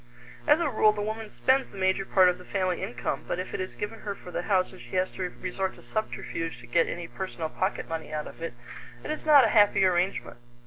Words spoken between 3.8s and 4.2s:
her